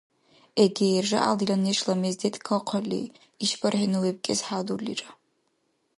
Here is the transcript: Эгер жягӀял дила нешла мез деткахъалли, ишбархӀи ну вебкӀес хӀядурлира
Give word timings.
Эгер 0.63 1.03
жягӀял 1.09 1.35
дила 1.39 1.57
нешла 1.65 1.93
мез 2.01 2.15
деткахъалли, 2.21 3.01
ишбархӀи 3.43 3.87
ну 3.91 3.99
вебкӀес 4.03 4.39
хӀядурлира 4.47 5.09